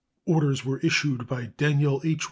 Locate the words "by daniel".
1.27-2.01